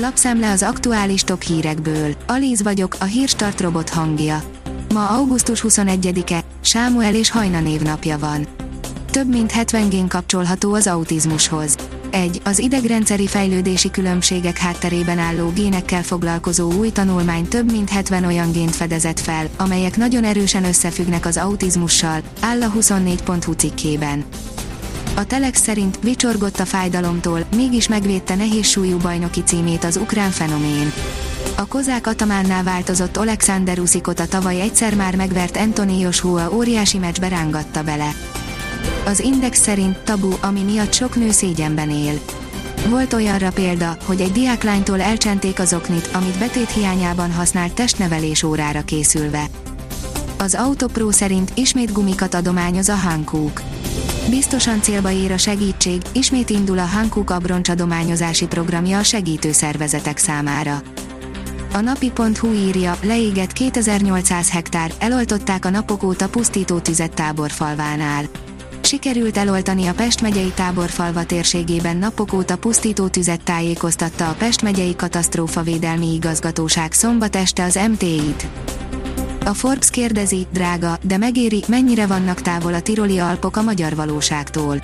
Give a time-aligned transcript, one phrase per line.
[0.00, 2.14] Lapszemle az aktuális top hírekből.
[2.26, 4.42] Alíz vagyok, a hírstart robot hangja.
[4.94, 8.46] Ma augusztus 21-e, Sámuel és Hajna névnapja van.
[9.10, 11.76] Több mint 70 gén kapcsolható az autizmushoz.
[12.10, 12.40] 1.
[12.44, 18.76] Az idegrendszeri fejlődési különbségek hátterében álló génekkel foglalkozó új tanulmány több mint 70 olyan gént
[18.76, 24.24] fedezett fel, amelyek nagyon erősen összefüggnek az autizmussal, áll a 24.hu cikkében.
[25.18, 30.92] A Telex szerint vicsorgott a fájdalomtól, mégis megvédte nehéz súlyú bajnoki címét az ukrán fenomén.
[31.56, 37.28] A kozák atamánnál változott Alexander Uszikot a tavaly egyszer már megvert Anthony Joshua óriási meccsbe
[37.28, 38.14] rángatta bele.
[39.06, 42.20] Az Index szerint tabu, ami miatt sok nő szégyenben él.
[42.88, 48.82] Volt olyanra példa, hogy egy diáklánytól elcsenték az oknit, amit betét hiányában használt testnevelés órára
[48.82, 49.46] készülve.
[50.36, 53.62] Az Autopro szerint ismét gumikat adományoz a Hankook.
[54.30, 60.82] Biztosan célba ér a segítség, ismét indul a Hankook abroncsadományozási programja a segítő szervezetek számára.
[61.72, 68.24] A napi.hu írja, leégett 2800 hektár, eloltották a napok óta pusztító tüzet táborfalvánál.
[68.80, 74.96] Sikerült eloltani a Pest megyei táborfalva térségében napok óta pusztító tüzet tájékoztatta a Pest megyei
[74.96, 78.46] katasztrófavédelmi igazgatóság szombat este az MT-it.
[79.48, 84.82] A Forbes kérdezi, drága, de megéri, mennyire vannak távol a tiroli alpok a magyar valóságtól.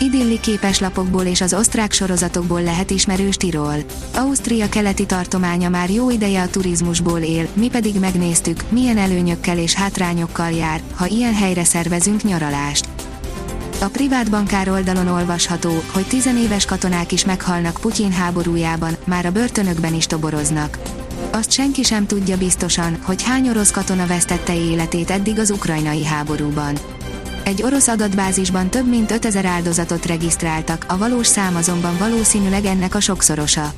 [0.00, 3.74] Idilli képeslapokból és az osztrák sorozatokból lehet ismerős Tirol.
[4.14, 9.74] Ausztria keleti tartománya már jó ideje a turizmusból él, mi pedig megnéztük, milyen előnyökkel és
[9.74, 12.88] hátrányokkal jár, ha ilyen helyre szervezünk nyaralást.
[13.80, 19.94] A privát bankár oldalon olvasható, hogy tizenéves katonák is meghalnak Putyin háborújában, már a börtönökben
[19.94, 20.78] is toboroznak.
[21.34, 26.78] Azt senki sem tudja biztosan, hogy hány orosz katona vesztette életét eddig az ukrajnai háborúban.
[27.44, 33.00] Egy orosz adatbázisban több mint 5000 áldozatot regisztráltak, a valós szám azonban valószínűleg ennek a
[33.00, 33.72] sokszorosa.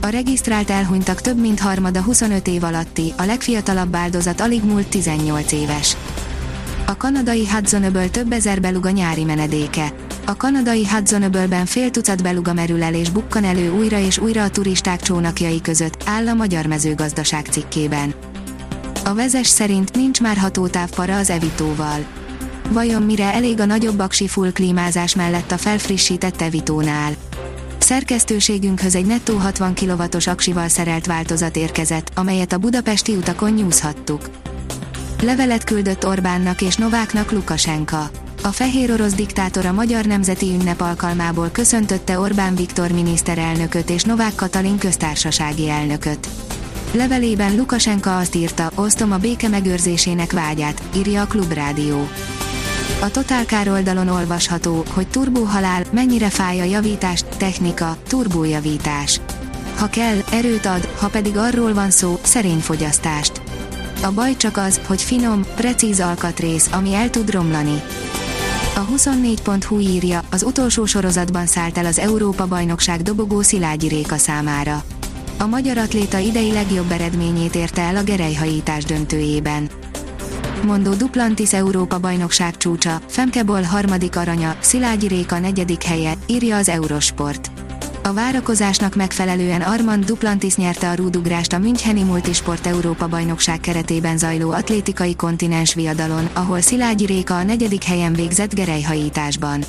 [0.00, 5.52] A regisztrált elhunytak több mint harmada 25 év alatti, a legfiatalabb áldozat alig múlt 18
[5.52, 5.96] éves.
[6.86, 9.92] A kanadai Hudson-öböl több ezer beluga nyári menedéke.
[10.28, 14.50] A kanadai Hudson-öbölben fél tucat beluga merül el és bukkan elő újra és újra a
[14.50, 18.14] turisták csónakjai között, áll a Magyar Mezőgazdaság cikkében.
[19.04, 22.04] A vezes szerint nincs már hatótávpara az evitóval.
[22.70, 27.12] Vajon mire elég a nagyobb aksi full klímázás mellett a felfrissített evitónál?
[27.78, 34.30] Szerkesztőségünkhöz egy nettó 60 kW-os aksival szerelt változat érkezett, amelyet a budapesti utakon nyúzhattuk.
[35.22, 38.10] Levelet küldött Orbánnak és Nováknak Lukasenka.
[38.46, 44.34] A fehér orosz diktátor a Magyar Nemzeti Ünnep alkalmából köszöntötte Orbán Viktor miniszterelnököt és Novák
[44.34, 46.28] Katalin köztársasági elnököt.
[46.92, 52.08] Levelében Lukasenka azt írta, osztom a béke megőrzésének vágyát, írja a Klubrádió.
[53.00, 59.20] A Total oldalon olvasható, hogy turbóhalál, mennyire fáj a javítás, technika, turbójavítás.
[59.76, 63.42] Ha kell, erőt ad, ha pedig arról van szó, szerény fogyasztást.
[64.02, 67.82] A baj csak az, hogy finom, precíz alkatrész, ami el tud romlani.
[68.76, 74.82] A 24.hu írja, az utolsó sorozatban szállt el az Európa-bajnokság dobogó Szilágyi Réka számára.
[75.38, 79.70] A magyar atléta idei legjobb eredményét érte el a gerelyhajítás döntőjében.
[80.64, 87.50] Mondó Duplantis Európa bajnokság csúcsa, Femkebol harmadik aranya, Szilágyi Réka negyedik helye, írja az Eurosport.
[88.06, 94.50] A várakozásnak megfelelően Armand Duplantis nyerte a rúdugrást a Müncheni Multisport Európa bajnokság keretében zajló
[94.50, 99.64] atlétikai kontinens viadalon, ahol Szilágyi Réka a negyedik helyen végzett gerelyhajításban.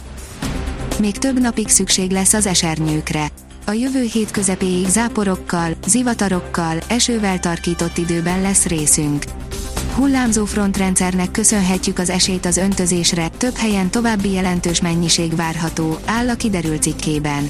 [1.00, 3.28] Még több napig szükség lesz az esernyőkre.
[3.66, 9.24] A jövő hét közepéig záporokkal, zivatarokkal, esővel tarkított időben lesz részünk.
[9.96, 16.36] Hullámzó frontrendszernek köszönhetjük az esélyt az öntözésre, több helyen további jelentős mennyiség várható, áll a
[16.36, 17.50] kiderült cikkében.